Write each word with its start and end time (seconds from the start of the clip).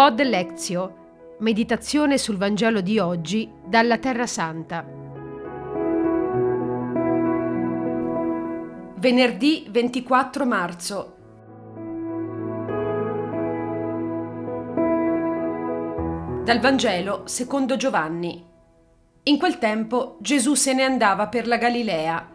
Pod 0.00 0.22
Lezio, 0.22 1.34
meditazione 1.40 2.16
sul 2.16 2.38
Vangelo 2.38 2.80
di 2.80 2.98
oggi 2.98 3.52
dalla 3.62 3.98
Terra 3.98 4.26
Santa. 4.26 4.82
Venerdì 8.96 9.66
24 9.68 10.46
marzo. 10.46 11.16
Dal 16.44 16.60
Vangelo 16.60 17.26
secondo 17.26 17.76
Giovanni. 17.76 18.42
In 19.24 19.36
quel 19.36 19.58
tempo 19.58 20.16
Gesù 20.20 20.54
se 20.54 20.72
ne 20.72 20.84
andava 20.84 21.26
per 21.26 21.46
la 21.46 21.58
Galilea. 21.58 22.26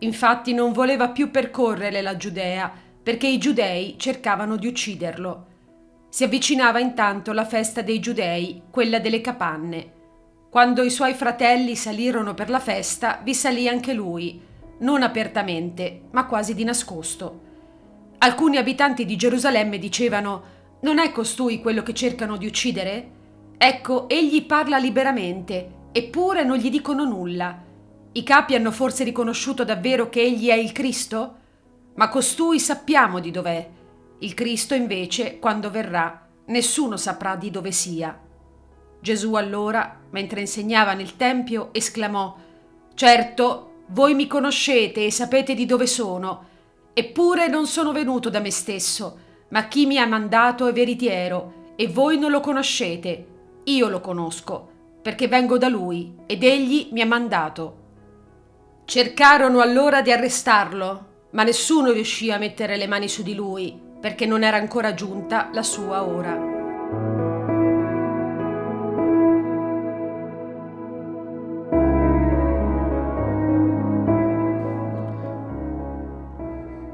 Infatti 0.00 0.52
non 0.52 0.72
voleva 0.72 1.10
più 1.10 1.30
percorrere 1.30 2.02
la 2.02 2.16
Giudea, 2.16 2.72
perché 3.00 3.28
i 3.28 3.38
giudei 3.38 3.94
cercavano 3.98 4.56
di 4.56 4.66
ucciderlo. 4.66 5.52
Si 6.14 6.22
avvicinava 6.22 6.78
intanto 6.78 7.32
la 7.32 7.44
festa 7.44 7.82
dei 7.82 7.98
giudei, 7.98 8.62
quella 8.70 9.00
delle 9.00 9.20
capanne. 9.20 9.92
Quando 10.48 10.84
i 10.84 10.90
suoi 10.90 11.12
fratelli 11.12 11.74
salirono 11.74 12.34
per 12.34 12.50
la 12.50 12.60
festa, 12.60 13.18
vi 13.24 13.34
salì 13.34 13.66
anche 13.66 13.92
lui, 13.92 14.40
non 14.78 15.02
apertamente, 15.02 16.02
ma 16.12 16.26
quasi 16.26 16.54
di 16.54 16.62
nascosto. 16.62 17.40
Alcuni 18.18 18.58
abitanti 18.58 19.04
di 19.04 19.16
Gerusalemme 19.16 19.76
dicevano 19.80 20.42
Non 20.82 21.00
è 21.00 21.10
costui 21.10 21.60
quello 21.60 21.82
che 21.82 21.94
cercano 21.94 22.36
di 22.36 22.46
uccidere? 22.46 23.10
Ecco, 23.58 24.08
egli 24.08 24.44
parla 24.44 24.78
liberamente 24.78 25.88
Eppure 25.90 26.44
non 26.44 26.58
gli 26.58 26.70
dicono 26.70 27.02
nulla. 27.02 27.60
I 28.12 28.22
capi 28.22 28.54
hanno 28.54 28.70
forse 28.70 29.02
riconosciuto 29.02 29.64
davvero 29.64 30.08
che 30.10 30.20
egli 30.20 30.46
è 30.46 30.54
il 30.54 30.70
Cristo? 30.70 31.38
Ma 31.96 32.08
costui 32.08 32.60
sappiamo 32.60 33.18
di 33.18 33.32
dov'è. 33.32 33.68
Il 34.18 34.34
Cristo 34.34 34.74
invece, 34.74 35.38
quando 35.38 35.70
verrà, 35.70 36.26
nessuno 36.46 36.96
saprà 36.96 37.36
di 37.36 37.50
dove 37.50 37.72
sia. 37.72 38.18
Gesù 39.00 39.34
allora, 39.34 40.00
mentre 40.10 40.40
insegnava 40.40 40.94
nel 40.94 41.16
Tempio, 41.16 41.68
esclamò 41.72 42.36
Certo, 42.94 43.82
voi 43.88 44.14
mi 44.14 44.26
conoscete 44.26 45.04
e 45.04 45.10
sapete 45.10 45.54
di 45.54 45.66
dove 45.66 45.86
sono, 45.86 46.46
eppure 46.94 47.48
non 47.48 47.66
sono 47.66 47.92
venuto 47.92 48.30
da 48.30 48.40
me 48.40 48.50
stesso, 48.50 49.18
ma 49.48 49.66
chi 49.68 49.84
mi 49.84 49.98
ha 49.98 50.06
mandato 50.06 50.66
è 50.66 50.72
veritiero, 50.72 51.72
e 51.76 51.88
voi 51.88 52.18
non 52.18 52.30
lo 52.30 52.40
conoscete, 52.40 53.26
io 53.64 53.88
lo 53.88 54.00
conosco 54.00 54.72
perché 55.04 55.28
vengo 55.28 55.58
da 55.58 55.68
lui 55.68 56.14
ed 56.24 56.42
egli 56.42 56.88
mi 56.92 57.02
ha 57.02 57.06
mandato. 57.06 57.82
Cercarono 58.86 59.60
allora 59.60 60.00
di 60.00 60.10
arrestarlo, 60.10 61.06
ma 61.32 61.42
nessuno 61.42 61.90
riuscì 61.92 62.30
a 62.30 62.38
mettere 62.38 62.78
le 62.78 62.86
mani 62.86 63.06
su 63.06 63.22
di 63.22 63.34
lui, 63.34 63.78
perché 64.04 64.26
non 64.26 64.44
era 64.44 64.58
ancora 64.58 64.92
giunta 64.92 65.48
la 65.54 65.62
sua 65.62 66.04
ora. 66.04 66.38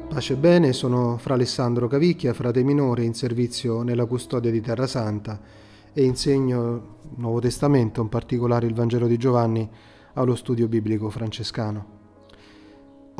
Pace 0.06 0.36
bene, 0.36 0.72
sono 0.72 1.16
Fra 1.18 1.34
Alessandro 1.34 1.88
Cavicchia, 1.88 2.32
frate 2.32 2.62
minore 2.62 3.02
in 3.02 3.14
servizio 3.14 3.82
nella 3.82 4.04
custodia 4.04 4.52
di 4.52 4.60
Terra 4.60 4.86
Santa 4.86 5.40
e 5.92 6.04
insegno 6.04 6.74
il 6.76 7.14
Nuovo 7.16 7.40
Testamento, 7.40 8.00
in 8.00 8.08
particolare 8.08 8.68
il 8.68 8.74
Vangelo 8.74 9.08
di 9.08 9.16
Giovanni, 9.16 9.68
allo 10.12 10.36
studio 10.36 10.68
biblico 10.68 11.10
francescano. 11.10 11.99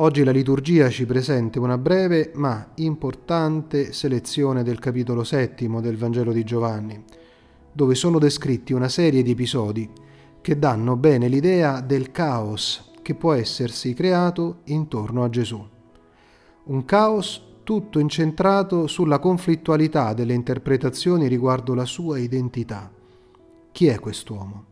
Oggi 0.01 0.23
la 0.23 0.31
liturgia 0.31 0.89
ci 0.89 1.05
presenta 1.05 1.59
una 1.59 1.77
breve 1.77 2.31
ma 2.33 2.71
importante 2.77 3.93
selezione 3.93 4.63
del 4.63 4.79
capitolo 4.79 5.23
settimo 5.23 5.79
del 5.79 5.95
Vangelo 5.95 6.31
di 6.33 6.43
Giovanni, 6.43 7.03
dove 7.71 7.93
sono 7.93 8.17
descritti 8.17 8.73
una 8.73 8.89
serie 8.89 9.21
di 9.21 9.29
episodi 9.29 9.87
che 10.41 10.57
danno 10.57 10.95
bene 10.95 11.27
l'idea 11.27 11.81
del 11.81 12.09
caos 12.09 12.93
che 13.03 13.13
può 13.13 13.33
essersi 13.33 13.93
creato 13.93 14.61
intorno 14.65 15.23
a 15.23 15.29
Gesù. 15.29 15.63
Un 16.63 16.85
caos 16.85 17.59
tutto 17.63 17.99
incentrato 17.99 18.87
sulla 18.87 19.19
conflittualità 19.19 20.15
delle 20.15 20.33
interpretazioni 20.33 21.27
riguardo 21.27 21.75
la 21.75 21.85
sua 21.85 22.17
identità. 22.17 22.91
Chi 23.71 23.85
è 23.85 23.99
quest'uomo? 23.99 24.70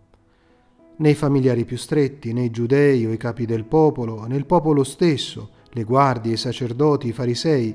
Nei 0.99 1.15
familiari 1.15 1.63
più 1.63 1.77
stretti, 1.77 2.33
nei 2.33 2.51
giudei 2.51 3.05
o 3.05 3.13
i 3.13 3.17
capi 3.17 3.45
del 3.45 3.63
popolo, 3.63 4.25
nel 4.25 4.45
popolo 4.45 4.83
stesso, 4.83 5.51
le 5.69 5.83
guardie, 5.85 6.33
i 6.33 6.37
sacerdoti, 6.37 7.07
i 7.07 7.13
farisei, 7.13 7.73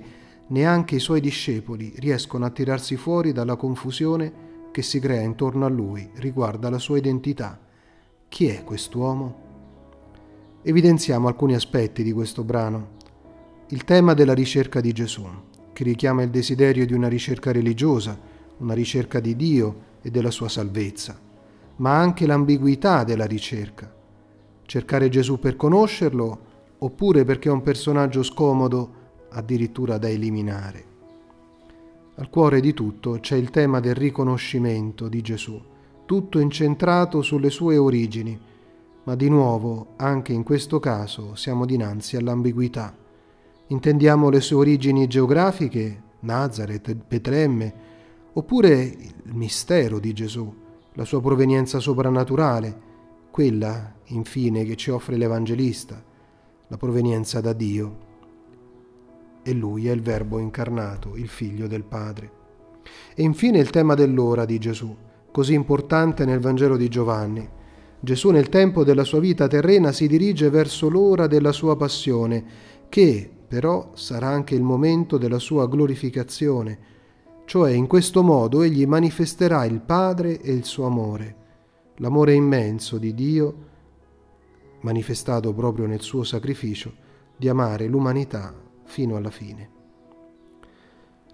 neanche 0.49 0.97
i 0.97 1.01
suoi 1.01 1.21
discepoli 1.21 1.95
riescono 1.97 2.45
a 2.45 2.51
tirarsi 2.51 2.97
fuori 2.97 3.33
dalla 3.33 3.57
confusione 3.57 4.33
che 4.71 4.83
si 4.83 5.01
crea 5.01 5.23
intorno 5.23 5.65
a 5.65 5.71
lui 5.71 6.07
riguardo 6.17 6.67
alla 6.67 6.79
sua 6.79 6.99
identità. 6.99 7.59
Chi 8.29 8.49
è 8.49 8.63
quest'uomo? 8.63 9.43
Evidenziamo 10.63 11.27
alcuni 11.27 11.55
aspetti 11.55 12.03
di 12.03 12.13
questo 12.13 12.45
brano 12.45 12.95
il 13.69 13.85
tema 13.85 14.13
della 14.13 14.35
ricerca 14.35 14.83
di 14.83 14.93
Gesù, 14.93 15.25
che 15.73 15.83
richiama 15.83 16.23
il 16.23 16.29
desiderio 16.29 16.85
di 16.85 16.93
una 16.93 17.09
ricerca 17.09 17.53
religiosa, 17.53 18.21
una 18.59 18.75
ricerca 18.75 19.19
di 19.19 19.35
Dio 19.35 19.77
e 20.03 20.11
della 20.11 20.31
sua 20.31 20.51
salvezza, 20.51 21.19
ma 21.77 21.99
anche 21.99 22.27
l'ambiguità 22.27 23.05
della 23.05 23.27
ricerca. 23.27 23.93
Cercare 24.67 25.09
Gesù 25.09 25.39
per 25.39 25.57
conoscerlo 25.57 26.53
oppure 26.79 27.25
perché 27.25 27.49
è 27.49 27.53
un 27.53 27.63
personaggio 27.63 28.23
scomodo 28.23 29.03
addirittura 29.31 29.99
da 29.99 30.09
eliminare. 30.09 30.93
Al 32.17 32.31
cuore 32.31 32.61
di 32.61 32.73
tutto 32.73 33.19
c'è 33.21 33.37
il 33.37 33.51
tema 33.51 33.81
del 33.81 33.95
riconoscimento 33.95 35.09
di 35.09 35.21
Gesù, 35.21 35.61
tutto 36.07 36.39
incentrato 36.39 37.23
sulle 37.23 37.51
sue 37.51 37.77
origini, 37.77 38.39
ma 39.05 39.17
di 39.17 39.29
nuovo, 39.29 39.89
anche 39.97 40.33
in 40.33 40.45
questo 40.45 40.79
caso, 40.79 41.35
siamo 41.35 41.67
dinanzi 41.67 42.17
all'ambiguità. 42.17 42.95
Intendiamo 43.67 44.31
le 44.31 44.41
sue 44.41 44.59
origini 44.59 45.07
geografiche, 45.07 46.03
Nazareth, 46.21 46.95
Betlemme, 46.95 47.75
oppure 48.33 48.83
il 48.83 49.35
mistero 49.35 49.99
di 49.99 50.13
Gesù, 50.13 50.55
la 50.97 51.05
sua 51.05 51.21
provenienza 51.21 51.81
soprannaturale, 51.81 52.93
quella, 53.31 53.95
infine, 54.07 54.65
che 54.65 54.77
ci 54.77 54.91
offre 54.91 55.17
l'Evangelista, 55.17 56.01
la 56.69 56.77
provenienza 56.77 57.41
da 57.41 57.53
Dio. 57.53 57.99
E 59.43 59.53
lui 59.53 59.89
è 59.89 59.93
il 59.93 60.03
Verbo 60.03 60.39
incarnato, 60.39 61.17
il 61.17 61.29
Figlio 61.29 61.67
del 61.67 61.83
Padre. 61.83 62.31
E 63.15 63.23
infine 63.25 63.59
il 63.59 63.71
tema 63.71 63.95
dell'ora 63.95 64.45
di 64.45 64.59
Gesù, 64.59 64.95
così 65.33 65.53
importante 65.55 66.25
nel 66.25 66.39
Vangelo 66.39 66.77
di 66.77 66.89
Giovanni. 66.89 67.49
Gesù 67.99 68.31
nel 68.31 68.49
tempo 68.49 68.85
della 68.85 69.05
sua 69.05 69.19
vita 69.19 69.49
terrena 69.49 69.91
si 69.91 70.07
dirige 70.07 70.49
verso 70.49 70.89
l'ora 70.89 71.27
della 71.27 71.53
sua 71.53 71.77
passione, 71.77 72.45
che, 72.89 73.29
però 73.49 73.91
sarà 73.95 74.29
anche 74.29 74.55
il 74.55 74.63
momento 74.63 75.19
della 75.19 75.41
sua 75.41 75.67
glorificazione, 75.67 76.79
cioè 77.45 77.73
in 77.73 77.87
questo 77.87 78.23
modo 78.23 78.63
egli 78.63 78.87
manifesterà 78.87 79.65
il 79.65 79.81
Padre 79.81 80.41
e 80.41 80.53
il 80.53 80.65
suo 80.65 80.87
amore, 80.87 81.37
l'amore 81.97 82.35
immenso 82.35 82.99
di 82.99 83.15
Dio 83.15 83.73
manifestato 84.81 85.53
proprio 85.55 85.87
nel 85.87 86.01
suo 86.01 86.25
sacrificio 86.25 86.93
di 87.37 87.49
amare 87.49 87.87
l'umanità 87.87 88.55
fino 88.85 89.17
alla 89.17 89.31
fine. 89.31 89.71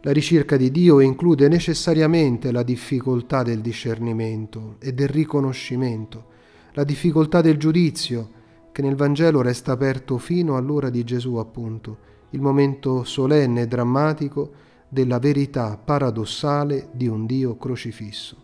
La 0.03 0.12
ricerca 0.12 0.56
di 0.56 0.70
Dio 0.70 1.00
include 1.00 1.49
necessariamente 1.49 2.53
la 2.53 2.62
difficoltà 2.62 3.43
del 3.43 3.60
discernimento 3.60 4.76
e 4.78 4.94
del 4.94 5.09
riconoscimento, 5.09 6.25
la 6.72 6.84
difficoltà 6.84 7.43
del 7.43 7.59
giudizio, 7.59 8.38
che 8.73 8.81
nel 8.81 8.94
Vangelo 8.94 9.43
resta 9.43 9.73
aperto 9.73 10.17
fino 10.17 10.56
all'ora 10.56 10.88
di 10.88 11.05
Gesù, 11.05 11.34
appunto, 11.34 12.08
il 12.31 12.40
momento 12.40 13.05
solenne 13.05 13.62
e 13.62 13.67
drammatico 13.67 14.52
della 14.92 15.20
verità 15.20 15.81
paradossale 15.82 16.88
di 16.90 17.06
un 17.06 17.25
Dio 17.25 17.56
crocifisso. 17.56 18.37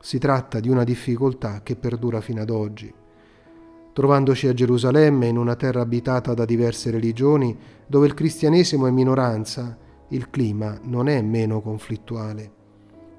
Si 0.00 0.18
tratta 0.18 0.60
di 0.60 0.68
una 0.68 0.84
difficoltà 0.84 1.62
che 1.64 1.74
perdura 1.74 2.20
fino 2.20 2.40
ad 2.40 2.48
oggi. 2.48 2.92
Trovandoci 3.92 4.46
a 4.46 4.54
Gerusalemme, 4.54 5.26
in 5.26 5.36
una 5.36 5.56
terra 5.56 5.80
abitata 5.80 6.32
da 6.32 6.44
diverse 6.44 6.92
religioni, 6.92 7.58
dove 7.86 8.06
il 8.06 8.14
cristianesimo 8.14 8.86
è 8.86 8.90
minoranza, 8.90 9.76
il 10.08 10.30
clima 10.30 10.78
non 10.84 11.08
è 11.08 11.20
meno 11.20 11.60
conflittuale. 11.60 12.52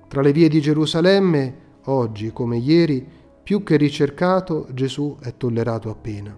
Tra 0.07 0.21
le 0.21 0.31
vie 0.31 0.47
di 0.47 0.61
Gerusalemme, 0.61 1.55
oggi 1.85 2.31
come 2.31 2.55
ieri, 2.57 3.05
più 3.43 3.63
che 3.63 3.75
ricercato, 3.75 4.67
Gesù 4.71 5.17
è 5.19 5.35
tollerato 5.35 5.89
appena. 5.89 6.37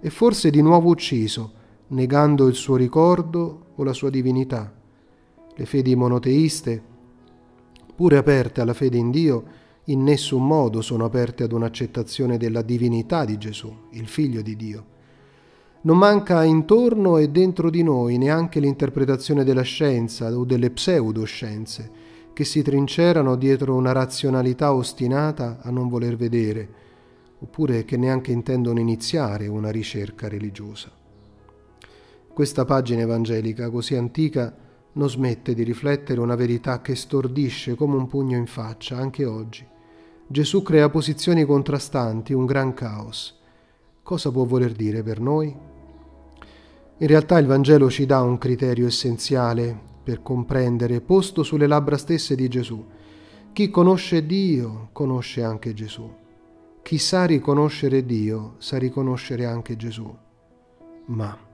E 0.00 0.10
forse 0.10 0.50
di 0.50 0.62
nuovo 0.62 0.90
ucciso, 0.90 1.52
negando 1.88 2.46
il 2.46 2.54
suo 2.54 2.76
ricordo 2.76 3.66
o 3.74 3.82
la 3.82 3.92
sua 3.92 4.10
divinità. 4.10 4.72
Le 5.58 5.66
fedi 5.66 5.96
monoteiste, 5.96 6.80
pure 7.96 8.16
aperte 8.16 8.60
alla 8.60 8.74
fede 8.74 8.96
in 8.96 9.10
Dio, 9.10 9.44
in 9.86 10.04
nessun 10.04 10.46
modo 10.46 10.80
sono 10.82 11.04
aperte 11.04 11.42
ad 11.42 11.50
un'accettazione 11.50 12.36
della 12.36 12.62
divinità 12.62 13.24
di 13.24 13.38
Gesù, 13.38 13.74
il 13.90 14.06
figlio 14.06 14.40
di 14.40 14.54
Dio. 14.54 14.84
Non 15.80 15.98
manca 15.98 16.44
intorno 16.44 17.16
e 17.18 17.30
dentro 17.30 17.70
di 17.70 17.82
noi 17.82 18.18
neanche 18.18 18.60
l'interpretazione 18.60 19.42
della 19.42 19.62
scienza 19.62 20.32
o 20.32 20.44
delle 20.44 20.70
pseudoscienze, 20.70 21.90
che 22.32 22.44
si 22.44 22.62
trincerano 22.62 23.34
dietro 23.34 23.74
una 23.74 23.90
razionalità 23.90 24.72
ostinata 24.72 25.58
a 25.60 25.70
non 25.70 25.88
voler 25.88 26.14
vedere, 26.14 26.68
oppure 27.40 27.84
che 27.84 27.96
neanche 27.96 28.30
intendono 28.30 28.78
iniziare 28.78 29.48
una 29.48 29.70
ricerca 29.70 30.28
religiosa. 30.28 30.88
Questa 32.32 32.64
pagina 32.64 33.00
evangelica 33.00 33.68
così 33.70 33.96
antica 33.96 34.66
non 34.98 35.08
smette 35.08 35.54
di 35.54 35.62
riflettere 35.62 36.20
una 36.20 36.34
verità 36.34 36.80
che 36.80 36.96
stordisce 36.96 37.76
come 37.76 37.94
un 37.94 38.08
pugno 38.08 38.36
in 38.36 38.46
faccia 38.46 38.96
anche 38.96 39.24
oggi. 39.24 39.64
Gesù 40.26 40.62
crea 40.62 40.90
posizioni 40.90 41.44
contrastanti, 41.44 42.32
un 42.34 42.44
gran 42.44 42.74
caos. 42.74 43.38
Cosa 44.02 44.32
può 44.32 44.44
voler 44.44 44.72
dire 44.72 45.04
per 45.04 45.20
noi? 45.20 45.56
In 47.00 47.06
realtà 47.06 47.38
il 47.38 47.46
Vangelo 47.46 47.88
ci 47.88 48.06
dà 48.06 48.20
un 48.22 48.38
criterio 48.38 48.88
essenziale 48.88 49.86
per 50.02 50.20
comprendere, 50.20 51.00
posto 51.00 51.44
sulle 51.44 51.68
labbra 51.68 51.96
stesse 51.96 52.34
di 52.34 52.48
Gesù. 52.48 52.84
Chi 53.52 53.70
conosce 53.70 54.26
Dio 54.26 54.88
conosce 54.92 55.44
anche 55.44 55.74
Gesù. 55.74 56.12
Chi 56.82 56.98
sa 56.98 57.24
riconoscere 57.24 58.04
Dio 58.04 58.54
sa 58.58 58.78
riconoscere 58.78 59.46
anche 59.46 59.76
Gesù. 59.76 60.12
Ma 61.06 61.47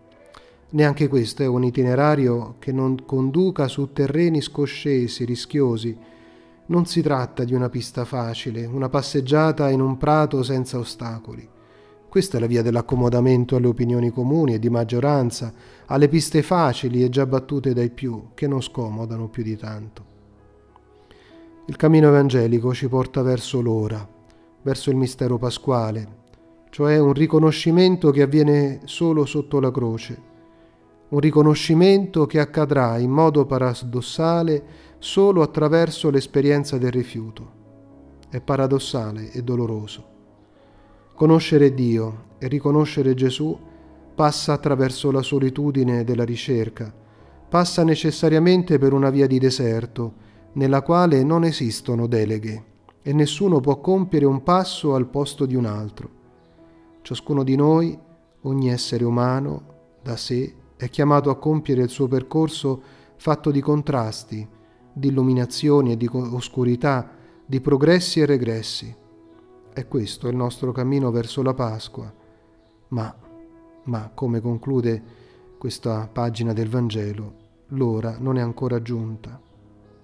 Neanche 0.74 1.06
questo 1.06 1.44
è 1.44 1.46
un 1.46 1.62
itinerario 1.62 2.56
che 2.58 2.72
non 2.72 3.04
conduca 3.06 3.68
su 3.68 3.92
terreni 3.92 4.40
scoscesi, 4.40 5.24
rischiosi. 5.24 5.96
Non 6.66 6.84
si 6.86 7.00
tratta 7.00 7.44
di 7.44 7.54
una 7.54 7.68
pista 7.68 8.04
facile, 8.04 8.64
una 8.64 8.88
passeggiata 8.88 9.70
in 9.70 9.80
un 9.80 9.96
prato 9.96 10.42
senza 10.42 10.78
ostacoli. 10.78 11.48
Questa 12.08 12.38
è 12.38 12.40
la 12.40 12.48
via 12.48 12.62
dell'accomodamento 12.62 13.54
alle 13.54 13.68
opinioni 13.68 14.10
comuni 14.10 14.54
e 14.54 14.58
di 14.58 14.68
maggioranza, 14.68 15.52
alle 15.86 16.08
piste 16.08 16.42
facili 16.42 17.04
e 17.04 17.08
già 17.08 17.24
battute 17.24 17.72
dai 17.72 17.90
più, 17.90 18.30
che 18.34 18.48
non 18.48 18.60
scomodano 18.60 19.28
più 19.28 19.44
di 19.44 19.56
tanto. 19.56 20.04
Il 21.66 21.76
cammino 21.76 22.08
evangelico 22.08 22.74
ci 22.74 22.88
porta 22.88 23.22
verso 23.22 23.60
l'ora, 23.60 24.04
verso 24.62 24.90
il 24.90 24.96
mistero 24.96 25.38
pasquale, 25.38 26.22
cioè 26.70 26.98
un 26.98 27.12
riconoscimento 27.12 28.10
che 28.10 28.22
avviene 28.22 28.80
solo 28.86 29.24
sotto 29.24 29.60
la 29.60 29.70
croce 29.70 30.32
un 31.14 31.20
riconoscimento 31.20 32.26
che 32.26 32.40
accadrà 32.40 32.98
in 32.98 33.10
modo 33.10 33.46
paradossale 33.46 34.64
solo 34.98 35.42
attraverso 35.42 36.10
l'esperienza 36.10 36.76
del 36.76 36.90
rifiuto. 36.90 37.62
È 38.28 38.40
paradossale 38.40 39.30
e 39.30 39.42
doloroso. 39.42 40.12
Conoscere 41.14 41.72
Dio 41.72 42.32
e 42.38 42.48
riconoscere 42.48 43.14
Gesù 43.14 43.56
passa 44.12 44.54
attraverso 44.54 45.12
la 45.12 45.22
solitudine 45.22 46.02
della 46.02 46.24
ricerca, 46.24 46.92
passa 47.48 47.84
necessariamente 47.84 48.78
per 48.78 48.92
una 48.92 49.10
via 49.10 49.28
di 49.28 49.38
deserto, 49.38 50.14
nella 50.54 50.82
quale 50.82 51.22
non 51.22 51.44
esistono 51.44 52.08
deleghe 52.08 52.64
e 53.02 53.12
nessuno 53.12 53.60
può 53.60 53.78
compiere 53.78 54.26
un 54.26 54.42
passo 54.42 54.96
al 54.96 55.06
posto 55.06 55.46
di 55.46 55.54
un 55.54 55.66
altro. 55.66 56.10
Ciascuno 57.02 57.44
di 57.44 57.54
noi, 57.54 57.96
ogni 58.40 58.68
essere 58.70 59.04
umano, 59.04 59.62
da 60.02 60.16
sé 60.16 60.62
è 60.84 60.90
chiamato 60.90 61.30
a 61.30 61.38
compiere 61.38 61.80
il 61.80 61.88
suo 61.88 62.08
percorso 62.08 62.82
fatto 63.16 63.50
di 63.50 63.62
contrasti, 63.62 64.46
di 64.92 65.08
illuminazioni 65.08 65.92
e 65.92 65.96
di 65.96 66.06
oscurità, 66.12 67.10
di 67.46 67.58
progressi 67.62 68.20
e 68.20 68.26
regressi. 68.26 68.94
È 69.72 69.88
questo 69.88 70.28
il 70.28 70.36
nostro 70.36 70.72
cammino 70.72 71.10
verso 71.10 71.42
la 71.42 71.54
Pasqua. 71.54 72.12
Ma, 72.88 73.16
ma, 73.84 74.10
come 74.12 74.42
conclude 74.42 75.02
questa 75.56 76.06
pagina 76.06 76.52
del 76.52 76.68
Vangelo, 76.68 77.32
l'ora 77.68 78.18
non 78.20 78.36
è 78.36 78.42
ancora 78.42 78.82
giunta, 78.82 79.40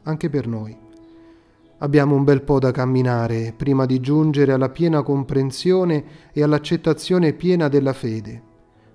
anche 0.05 0.31
per 0.31 0.47
noi. 0.47 0.75
Abbiamo 1.77 2.15
un 2.15 2.25
bel 2.25 2.41
po' 2.41 2.59
da 2.59 2.71
camminare 2.71 3.53
prima 3.55 3.85
di 3.85 4.01
giungere 4.01 4.53
alla 4.53 4.71
piena 4.71 5.03
comprensione 5.03 6.31
e 6.33 6.43
all'accettazione 6.43 7.35
piena 7.35 7.69
della 7.69 7.93
fede 7.93 8.49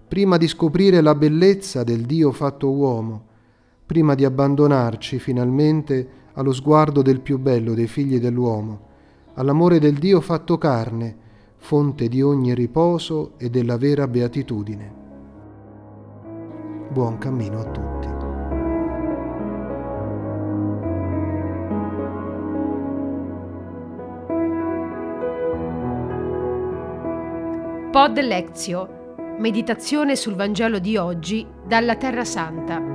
prima 0.08 0.38
di 0.38 0.48
scoprire 0.48 1.02
la 1.02 1.16
bellezza 1.16 1.84
del 1.84 2.02
Dio 2.02 2.32
fatto 2.32 2.72
uomo, 2.72 3.24
prima 3.86 4.16
di 4.16 4.24
abbandonarci 4.24 5.20
finalmente 5.20 6.10
allo 6.34 6.54
sguardo 6.54 7.02
del 7.02 7.22
più 7.22 7.40
bello 7.40 7.74
dei 7.74 7.88
figli 7.88 8.20
dell'uomo, 8.20 8.80
all'amore 9.36 9.80
del 9.80 9.96
Dio 9.96 10.22
fatto 10.22 10.58
carne, 10.58 11.18
fonte 11.58 12.08
di 12.08 12.22
ogni 12.22 12.54
riposo 12.54 13.34
e 13.38 13.50
della 13.50 13.78
vera 13.78 14.08
beatitudine. 14.08 15.04
Buon 16.90 17.18
cammino 17.18 17.60
a 17.60 17.66
tutti. 17.66 18.14
Pod 27.92 28.20
Lezio 28.20 28.95
Meditazione 29.38 30.16
sul 30.16 30.36
Vangelo 30.36 30.80
di 30.80 30.96
oggi 30.96 31.46
dalla 31.68 31.98
Terra 31.98 32.24
Santa. 32.24 32.95